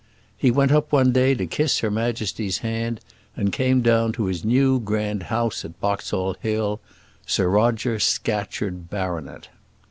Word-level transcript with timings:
He 0.35 0.49
went 0.49 0.71
up 0.71 0.91
one 0.91 1.11
day 1.11 1.35
to 1.35 1.45
kiss 1.45 1.77
Her 1.81 1.91
Majesty's 1.91 2.57
hand, 2.65 3.01
and 3.35 3.53
come 3.53 3.81
down 3.83 4.13
to 4.13 4.25
his 4.25 4.43
new 4.43 4.79
grand 4.79 5.21
house 5.29 5.63
at 5.63 5.79
Boxall 5.79 6.33
Hill, 6.41 6.81
Sir 7.27 7.47
Roger 7.47 7.99
Scatcherd, 7.99 8.89
Bart. 8.89 9.49